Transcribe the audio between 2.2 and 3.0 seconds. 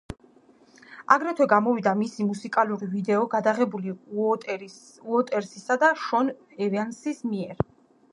მუსიკალური